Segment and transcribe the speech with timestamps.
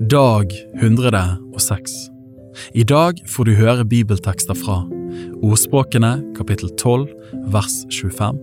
[0.00, 0.52] Dag
[0.82, 1.92] 106
[2.74, 4.82] I dag får du høre bibeltekster fra
[5.40, 7.06] Ordspråkene kapittel 12
[7.54, 8.42] vers 25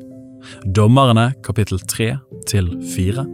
[0.74, 2.10] Dommerne kapittel 3
[2.50, 3.28] til 4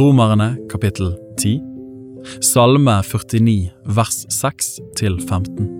[0.00, 1.60] Romerne kapittel 10
[2.42, 5.70] Salme 49 vers 6 til 15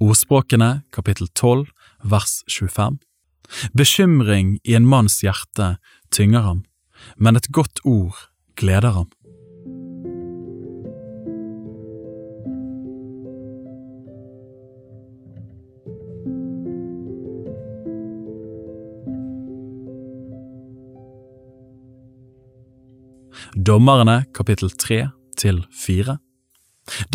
[0.00, 1.64] Ordspråkene kapittel 12
[2.02, 2.98] vers 25
[3.74, 5.76] Bekymring i en manns hjerte
[6.14, 6.64] tynger ham,
[7.16, 9.10] men et godt ord gleder ham.
[23.66, 26.18] Dommerne kapittel 3 til 4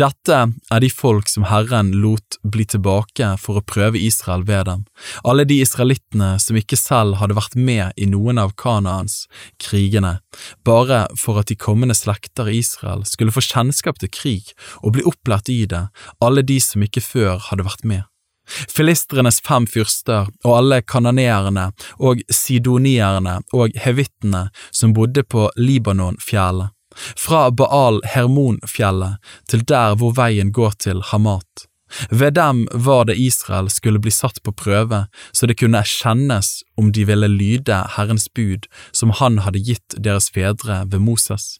[0.00, 0.36] dette
[0.72, 4.84] er de folk som Herren lot bli tilbake for å prøve Israel ved dem,
[5.26, 9.24] alle de israelittene som ikke selv hadde vært med i noen av Kanaans
[9.62, 10.18] krigene,
[10.64, 15.06] bare for at de kommende slekter i Israel skulle få kjennskap til krig og bli
[15.08, 15.86] opplært i det,
[16.24, 18.06] alle de som ikke før hadde vært med.
[18.46, 27.48] Filistrenes fem fyrster og alle kananeerne og sidonierne og hevittene som bodde på Libanonfjellet fra
[27.50, 31.66] Baal Hermonfjellet til der hvor veien går til Hamat.
[32.10, 36.90] Ved dem var det Israel skulle bli satt på prøve, så det kunne kjennes om
[36.92, 41.56] de ville lyde Herrens bud som han hadde gitt deres fedre ved Moses.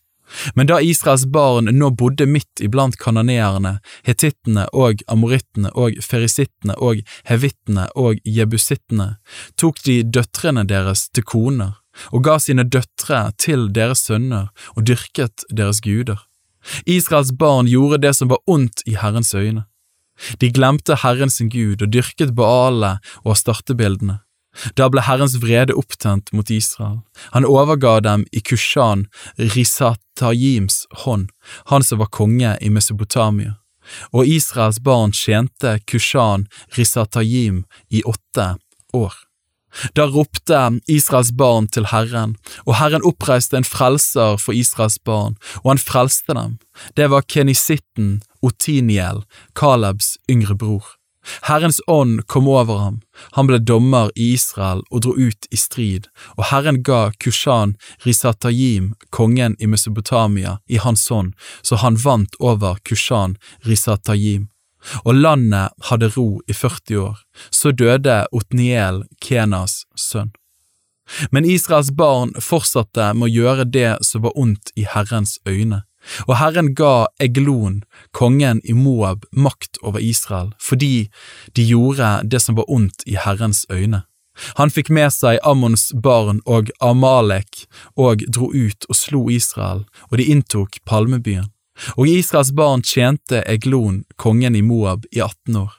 [0.55, 7.05] Men da Israels barn nå bodde midt iblant kanoneerne, hetittene og amorittene og ferisittene og
[7.31, 9.13] hevittene og jebusittene,
[9.55, 11.77] tok de døtrene deres til koner
[12.13, 16.21] og ga sine døtre til deres sønner og dyrket deres guder.
[16.87, 19.67] Israels barn gjorde det som var ondt i Herrens øyne.
[20.41, 24.21] De glemte Herren sin Gud og dyrket Baale og startebildene.
[24.77, 27.03] Da ble Herrens vrede opptent mot Israel.
[27.35, 29.05] Han overga dem i Kushan
[29.37, 31.29] Risatajims hånd,
[31.69, 33.59] han som var konge i Mesopotamia.
[34.17, 38.55] Og Israels barn tjente Kushan Risatajim i åtte
[38.97, 39.26] år.
[39.95, 45.75] Da ropte Israels barn til Herren, og Herren oppreiste en frelser for Israels barn, og
[45.75, 46.59] han frelste dem.
[46.97, 50.97] Det var kenisitten Otiniel, Kalebs yngre bror.
[51.43, 53.01] Herrens ånd kom over ham,
[53.35, 56.07] han ble dommer i Israel og dro ut i strid,
[56.39, 57.75] og Herren ga Kushan
[58.07, 63.35] Risatayim, kongen i Mesopotamia, i hans hånd, så han vant over Kushan
[63.67, 64.47] Risatayim
[65.05, 67.21] og landet hadde ro i 40 år,
[67.51, 70.33] så døde Otniel, Kenas sønn.
[71.31, 75.85] Men Israels barn fortsatte med å gjøre det som var ondt i Herrens øyne,
[76.27, 77.81] og Herren ga Eglon,
[78.15, 81.09] kongen i Moab, makt over Israel, fordi
[81.59, 84.05] de gjorde det som var ondt i Herrens øyne.
[84.61, 87.65] Han fikk med seg Ammons barn og Amalek
[87.97, 91.49] og dro ut og slo Israel, og de inntok Palmebyen.
[91.97, 95.73] Og Israels barn tjente Eglon, kongen i Moab, i 18 år.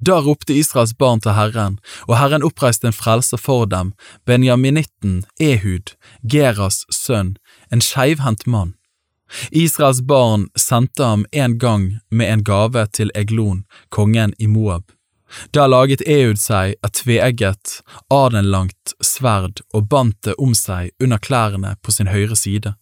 [0.00, 1.76] Da ropte Israels barn til Herren,
[2.08, 3.92] og Herren oppreiste en frelser for dem,
[4.24, 5.92] benjaminitten Ehud,
[6.24, 7.34] Geras sønn,
[7.70, 8.74] en skeivhendt mann.
[9.50, 14.88] Israels barn sendte ham en gang med en gave til Eglon, kongen i Moab.
[15.54, 17.80] Da laget Ehud seg et tveegget,
[18.10, 22.74] adenlangt sverd og bandt det om seg under klærne på sin høyre side.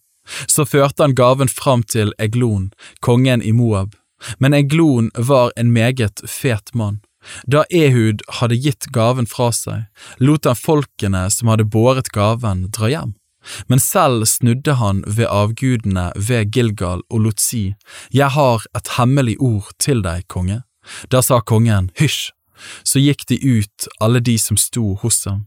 [0.47, 2.69] Så førte han gaven fram til Eglon,
[3.05, 3.95] kongen i Moab,
[4.37, 6.99] men Eglon var en meget fet mann.
[7.47, 9.87] Da Ehud hadde gitt gaven fra seg,
[10.23, 13.15] lot han folkene som hadde båret gaven, dra hjem.
[13.67, 17.75] Men selv snudde han ved avgudene ved Gilgal og lot si,
[18.11, 20.63] Jeg har et hemmelig ord til deg, konge.
[21.11, 22.31] Da sa kongen, Hysj!
[22.83, 25.45] Så gikk de ut, alle de som sto hos ham.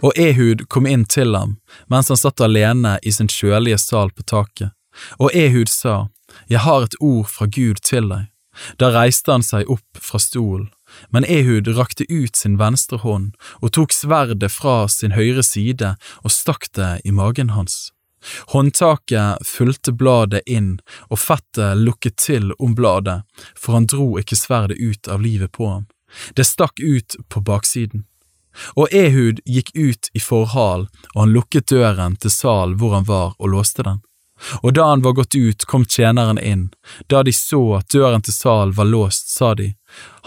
[0.00, 1.56] Og Ehud kom inn til ham
[1.92, 4.74] mens han satt alene i sin kjølige sal på taket,
[5.18, 6.08] og Ehud sa,
[6.48, 8.28] Jeg har et ord fra Gud til deg.
[8.76, 10.68] Da reiste han seg opp fra stolen,
[11.14, 15.94] men Ehud rakte ut sin venstre hånd og tok sverdet fra sin høyre side
[16.24, 17.90] og stakk det i magen hans.
[18.52, 20.74] Håndtaket fulgte bladet inn,
[21.08, 23.22] og fettet lukket til om bladet,
[23.56, 25.86] for han dro ikke sverdet ut av livet på ham.
[26.36, 28.04] Det stakk ut på baksiden.
[28.76, 33.34] Og Ehud gikk ut i forhal, og han lukket døren til salen hvor han var
[33.38, 34.00] og låste den.
[34.62, 36.70] Og da han var gått ut, kom tjeneren inn.
[37.06, 39.74] Da de så at døren til salen var låst, sa de,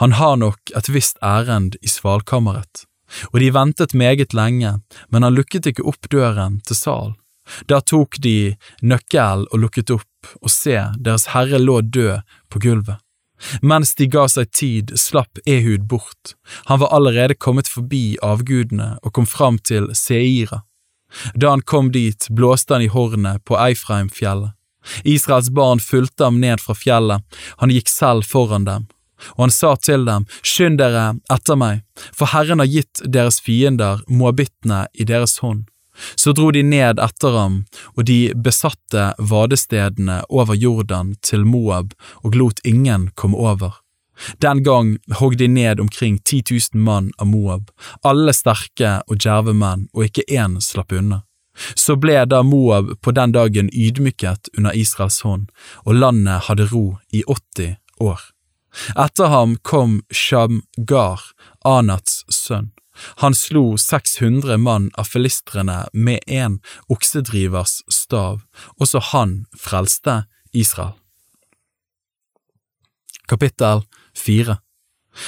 [0.01, 2.85] han har nok et visst ærend i svalkammeret.
[3.31, 4.79] Og de ventet meget lenge,
[5.09, 7.15] men han lukket ikke opp døren til salen.
[7.67, 13.01] Da tok de nøkkelen og lukket opp, og se, deres herre lå død på gulvet.
[13.61, 16.35] Mens de ga seg tid, slapp Ehud bort.
[16.69, 20.63] Han var allerede kommet forbi avgudene og kom fram til Seira.
[21.35, 24.53] Da han kom dit, blåste han i hornet på Eifreimfjellet.
[25.07, 27.23] Israels barn fulgte ham ned fra fjellet,
[27.61, 28.89] han gikk selv foran dem.
[29.37, 34.01] Og han sa til dem, skynd dere etter meg, for Herren har gitt deres fiender,
[34.07, 35.69] moabittene, i deres hånd.
[36.15, 37.63] Så dro de ned etter ham,
[37.97, 41.93] og de besatte vadestedene over Jordan til Moab
[42.23, 43.79] og lot ingen komme over.
[44.41, 46.43] Den gang hogg de ned omkring 10
[46.73, 47.71] 000 mann av Moab,
[48.03, 51.23] alle sterke og djerve menn, og ikke én slapp unna.
[51.75, 55.49] Så ble da Moab på den dagen ydmyket under Israels hånd,
[55.85, 58.21] og landet hadde ro i 80 år.
[58.97, 61.21] Etter ham kom Shamgar,
[61.65, 62.71] Anats sønn.
[63.21, 66.59] Han slo 600 mann av filistrene med en
[66.93, 68.41] oksedrivers stav,
[68.77, 70.23] også han frelste
[70.53, 70.93] Israel.
[73.27, 73.81] Kapittel
[74.25, 74.57] 4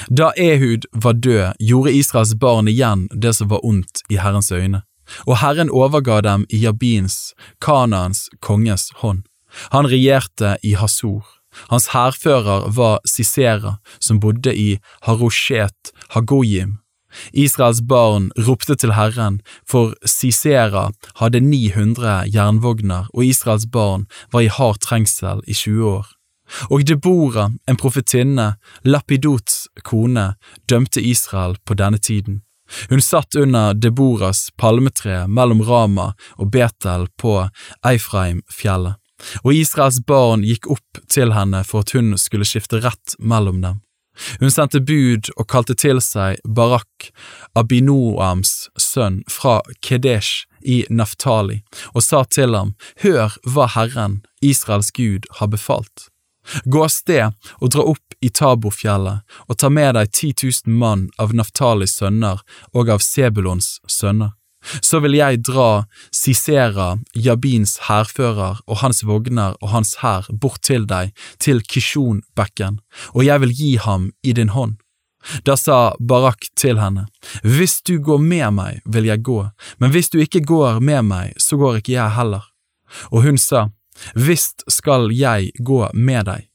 [0.10, 4.84] Da Ehud var død, gjorde Israels barn igjen det som var ondt i Herrens øyne,
[5.26, 9.24] og Herren overga dem i Jabins, Kanaans konges hånd.
[9.72, 11.24] Han regjerte i Hasor.
[11.70, 16.80] Hans hærfører var Sisera, som bodde i Haroshet Hagoyim,
[17.34, 20.90] Israels barn ropte til Herren, for Sisera
[21.22, 26.08] hadde 900 jernvogner, og Israels barn var i hard trengsel i 20 år.
[26.70, 30.36] Og Debora, en profetinne, Lapidots kone,
[30.70, 32.42] dømte Israel på denne tiden.
[32.90, 37.38] Hun satt under Deboras palmetre mellom Rama og Betel på
[37.86, 38.98] Eifraim-fjellet,
[39.44, 43.85] og Israels barn gikk opp til henne for at hun skulle skifte rett mellom dem.
[44.40, 47.12] Hun sendte bud og kalte til seg Barak,
[47.56, 51.62] Abinoams sønn, fra Kedesh i Naftali,
[51.94, 56.10] og sa til ham, Hør hva Herren, Israels Gud, har befalt.
[56.66, 61.08] Gå av sted og dra opp i Tabofjellet og ta med deg ti tusen mann
[61.22, 64.36] av Naftalis sønner og av Sebulons sønner.
[64.82, 70.88] Så vil jeg dra Sisera, Jabins hærfører og hans vogner og hans hær bort til
[70.90, 72.80] deg, til Kishon-bekken,
[73.14, 74.78] og jeg vil gi ham i din hånd.
[75.46, 77.08] Da sa Barak til henne,
[77.42, 81.34] Hvis du går med meg, vil jeg gå, men hvis du ikke går med meg,
[81.38, 82.46] så går ikke jeg heller.
[83.12, 83.70] Og hun sa,
[84.16, 86.50] Visst skal jeg gå med deg,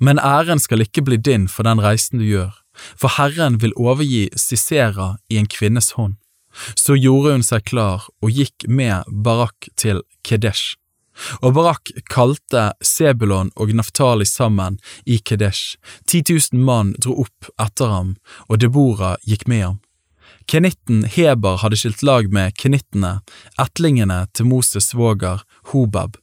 [0.00, 2.54] men æren skal ikke bli din for den reisen du gjør,
[2.96, 6.19] for Herren vil overgi Sisera i en kvinnes hånd.
[6.74, 10.76] Så gjorde hun seg klar og gikk med Barak til Kedesh.
[11.44, 15.76] Og Barak kalte Sebulon og Naftali sammen i Kedesh.
[16.06, 18.16] 10 000 mann dro opp etter ham,
[18.48, 19.78] og Debora gikk med ham.
[20.50, 23.20] Kenitten Heber hadde skilt lag med kenittene,
[23.60, 26.16] ettlingene til Moses svoger Hobab.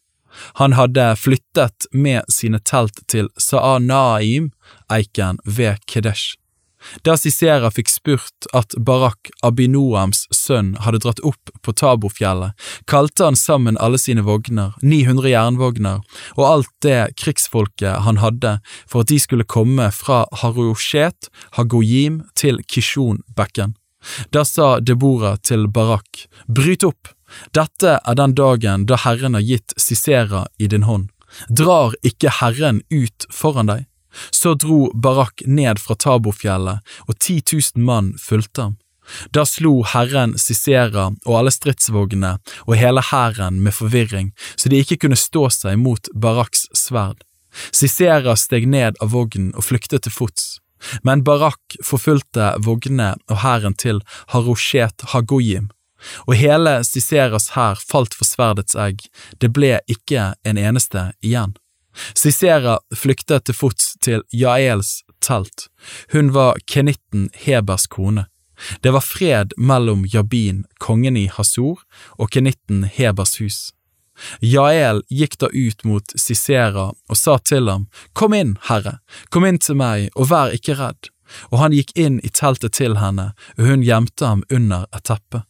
[0.59, 4.51] Han hadde flyttet med sine telt til Saanaim,
[4.91, 6.35] eiken ved Kedesh.
[7.03, 12.53] Da Sisera fikk spurt at Barak, Abinoams sønn, hadde dratt opp på Tabofjellet,
[12.89, 16.05] kalte han sammen alle sine vogner, 900 jernvogner,
[16.37, 22.61] og alt det krigsfolket han hadde, for at de skulle komme fra Haroshet, Hagoyim til
[22.69, 23.75] Kishon-bekken.
[24.31, 27.11] Da sa Debora til Barak, bryt opp,
[27.51, 31.09] dette er den dagen da Herren har gitt Sisera i din hånd.
[31.49, 33.85] Drar ikke Herren ut foran deg?
[34.31, 38.75] Så dro Barak ned fra Tabofjellet, og 10 000 mann fulgte ham.
[39.31, 42.33] Da slo Herren Sisera og alle stridsvognene
[42.65, 47.23] og hele hæren med forvirring, så de ikke kunne stå seg mot Baraks sverd.
[47.71, 50.57] Sisera steg ned av vognen og flyktet til fots,
[51.07, 55.71] men Barak forfulgte vognene og hæren til Haroshet Hagoyim,
[56.27, 59.01] og hele Siseras hær falt for sverdets egg,
[59.41, 61.55] det ble ikke en eneste igjen.
[62.13, 65.67] Sisera flyktet til fots til Jaels telt,
[66.13, 68.27] hun var kenitten Hebers kone.
[68.81, 71.81] Det var fred mellom Jabin, kongen i Hasor,
[72.17, 73.59] og kenitten Hebers hus.
[74.41, 77.85] Jael gikk da ut mot Sisera og sa til ham,
[78.17, 78.97] Kom inn, herre,
[79.29, 81.11] kom inn til meg, og vær ikke redd.
[81.51, 85.43] Og han gikk inn i teltet til henne, og hun gjemte ham under et teppe.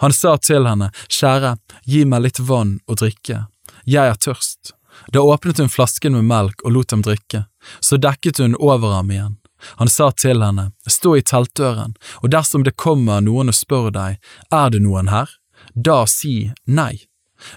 [0.00, 3.44] Han sa til henne, Kjære, gi meg litt vann å drikke,
[3.84, 4.72] jeg er tørst.
[5.12, 7.44] Da åpnet hun flasken med melk og lot ham drikke,
[7.80, 9.38] så dekket hun over ham igjen.
[9.80, 14.20] Han sa til henne, stå i teltdøren, og dersom det kommer noen og spør deg,
[14.52, 15.30] er det noen her,
[15.74, 17.06] da si nei.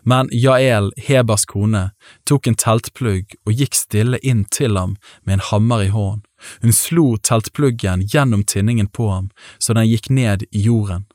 [0.04, 1.92] Men Jael, Hebers kone,
[2.28, 6.24] tok en teltplugg og gikk stille inn til ham med en hammer i hånden.
[6.62, 11.08] Hun slo teltpluggen gjennom tinningen på ham så den gikk ned i jorden.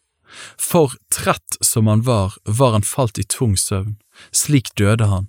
[0.58, 3.98] For trett som han var, var han falt i tung søvn.
[4.32, 5.28] Slik døde han.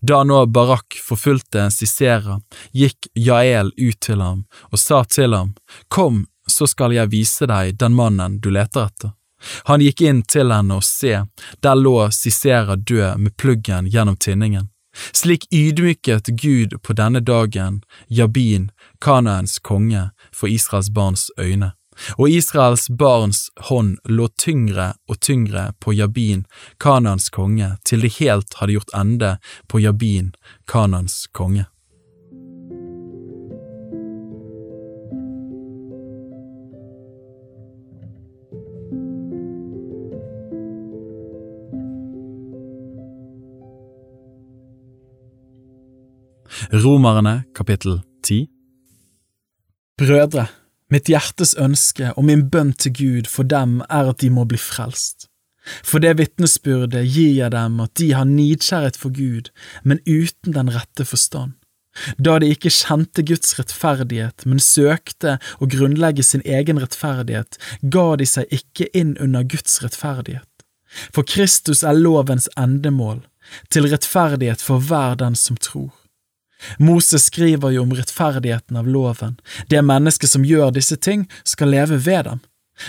[0.00, 2.40] Da nå Barak forfulgte Sisera,
[2.72, 5.54] gikk Jael ut til ham og sa til ham,
[5.88, 9.14] Kom, så skal jeg vise deg den mannen du leter etter.
[9.70, 11.22] Han gikk inn til henne og se,
[11.64, 14.68] der lå Sisera død med pluggen gjennom tinningen.
[15.12, 18.70] Slik ydmyket Gud på denne dagen Jabin,
[19.00, 21.72] Kanaens konge, for Israels barns øyne
[22.18, 26.46] og Israels barns hånd lå tyngre og tyngre på Jabin,
[26.80, 29.36] Kanans konge, til de helt hadde gjort ende
[29.68, 30.32] på Jabin,
[30.66, 31.66] Kanans konge.
[46.72, 48.46] Romerne kapittel 10
[49.98, 50.46] Brødre,
[50.90, 54.58] Mitt hjertes ønske og min bønn til Gud for dem er at de må bli
[54.58, 55.28] frelst.
[55.84, 59.50] For det vitnesbyrdet gir jeg dem at de har nidkjærhet for Gud,
[59.84, 61.54] men uten den rette forstand.
[62.18, 68.28] Da de ikke kjente Guds rettferdighet, men søkte å grunnlegge sin egen rettferdighet, ga de
[68.30, 70.46] seg ikke inn under Guds rettferdighet.
[71.14, 73.22] For Kristus er lovens endemål,
[73.70, 75.90] til rettferdighet for hver den som tror.
[76.78, 79.38] Moses skriver jo om rettferdigheten av loven,
[79.68, 82.40] det mennesket som gjør disse ting, skal leve ved dem.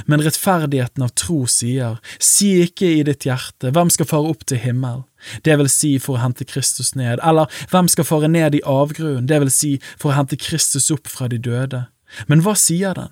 [0.05, 4.61] Men rettferdigheten av tro sier, si ikke i ditt hjerte, hvem skal fare opp til
[4.63, 5.03] himmel,
[5.45, 9.27] det vil si for å hente Kristus ned, eller hvem skal fare ned i avgrunnen,
[9.27, 11.85] det vil si for å hente Kristus opp fra de døde.
[12.31, 13.11] Men hva sier den?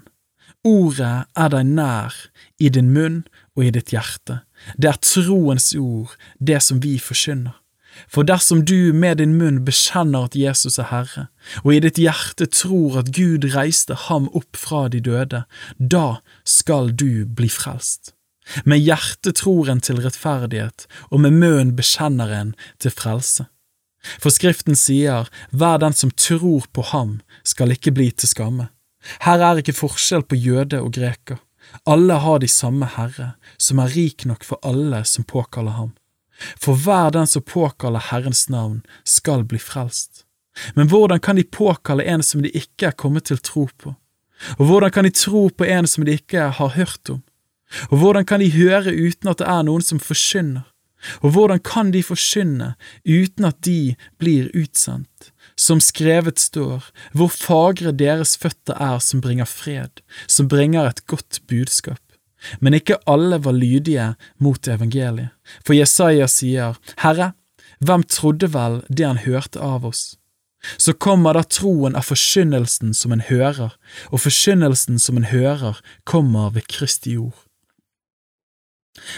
[0.68, 2.16] Ordet er deg nær,
[2.60, 3.22] i din munn
[3.56, 4.42] og i ditt hjerte.
[4.76, 7.56] Det er troens ord, det som vi forkynner.
[8.08, 11.28] For dersom du med din munn bekjenner at Jesus er Herre,
[11.64, 15.44] og i ditt hjerte tror at Gud reiste ham opp fra de døde,
[15.78, 16.08] da
[16.48, 18.14] skal du bli frelst.
[18.66, 23.46] Med hjertet tror en til rettferdighet, og med munnen bekjenner en til frelse.
[24.22, 28.70] For Skriften sier, hver den som tror på ham, skal ikke bli til skamme.
[29.24, 31.40] Her er ikke forskjell på jøde og greker.
[31.86, 35.94] Alle har de samme Herre, som er rik nok for alle som påkaller ham.
[36.62, 40.26] For hver den som påkaller Herrens navn, skal bli frelst.
[40.76, 43.96] Men hvordan kan de påkalle en som de ikke er kommet til tro på?
[44.58, 47.22] Og hvordan kan de tro på en som de ikke har hørt om?
[47.92, 50.66] Og hvordan kan de høre uten at det er noen som forkynner?
[51.24, 52.74] Og hvordan kan de forkynne
[53.08, 55.32] uten at de blir utsendt?
[55.60, 61.42] Som skrevet står, hvor fagre deres føtter er som bringer fred, som bringer et godt
[61.48, 62.02] budskap.
[62.60, 65.34] Men ikke alle var lydige mot evangeliet,
[65.66, 67.34] for Jesaja sier, Herre,
[67.80, 70.16] hvem trodde vel det han hørte av oss?
[70.78, 73.76] Så kommer da troen av forkynnelsen som en hører,
[74.12, 77.46] og forkynnelsen som en hører kommer ved Kristi ord.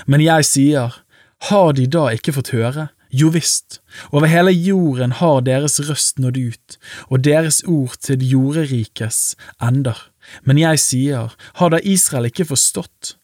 [0.06, 1.02] Men jeg sier,
[1.50, 2.92] har de da ikke fått høre?
[3.12, 3.82] Jo visst,
[4.14, 6.78] over hele jorden har deres røst nådd ut,
[7.10, 9.98] og deres ord til jorderikets ender.
[10.44, 13.16] Men jeg sier, har da Israel ikke forstått?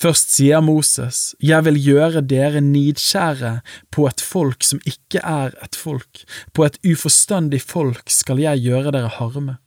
[0.00, 3.60] Først sier Moses, Jeg vil gjøre dere nidkjære
[3.92, 8.94] på et folk som ikke er et folk, på et uforstandig folk skal jeg gjøre
[8.96, 9.58] dere harme.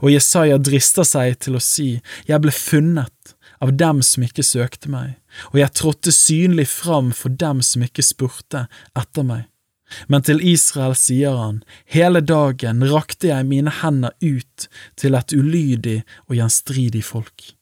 [0.00, 4.88] Og Jesaja drister seg til å si, Jeg ble funnet av dem som ikke søkte
[4.92, 5.16] meg,
[5.52, 9.46] og jeg trådte synlig fram for dem som ikke spurte etter meg.
[10.08, 16.00] Men til Israel sier han, hele dagen rakte jeg mine hender ut til et ulydig
[16.28, 17.52] og gjenstridig folk.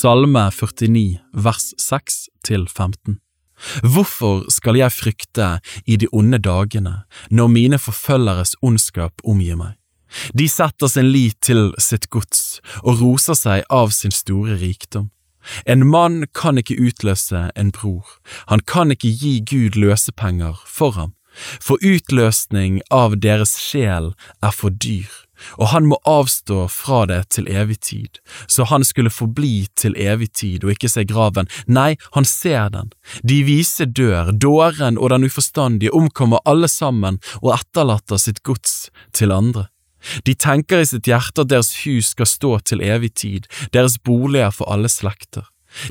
[0.00, 3.18] Salme 49 vers 6 til 15
[3.82, 5.50] Hvorfor skal jeg frykte
[5.86, 9.76] i de onde dagene, når mine forfølgeres ondskap omgir meg?
[10.34, 15.10] De setter sin lit til sitt gods og roser seg av sin store rikdom.
[15.64, 18.04] En mann kan ikke utløse en bror,
[18.50, 21.14] han kan ikke gi Gud løsepenger for ham,
[21.62, 24.12] for utløsning av deres sjel
[24.42, 25.08] er for dyr,
[25.58, 30.32] og han må avstå fra det til evig tid, så han skulle forbli til evig
[30.40, 32.92] tid og ikke se graven, nei, han ser den.
[33.26, 39.32] De vise dør, dåren og den uforstandige omkommer alle sammen og etterlater sitt gods til
[39.34, 39.68] andre.
[40.24, 44.52] De tenker i sitt hjerte at deres hus skal stå til evig tid, deres boliger
[44.54, 45.44] for alle slekter.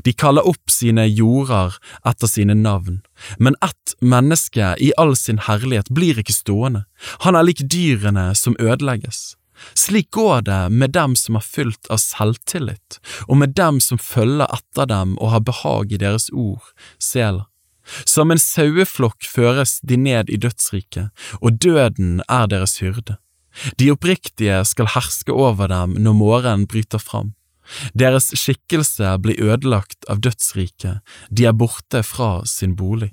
[0.04, 3.00] De kaller opp sine jorder etter sine navn,
[3.38, 6.84] men ett menneske i all sin herlighet blir ikke stående,
[7.24, 9.39] han er lik dyrene som ødelegges.
[9.74, 12.98] Slik går det med dem som er fylt av selvtillit,
[13.28, 16.64] og med dem som følger etter dem og har behag i deres ord,
[16.98, 17.46] sela.
[18.06, 23.18] Som en saueflokk føres de ned i dødsriket, og døden er deres hyrde.
[23.78, 27.34] De oppriktige skal herske over dem når morgenen bryter fram.
[27.94, 33.12] Deres skikkelse blir ødelagt av dødsriket, de er borte fra sin bolig.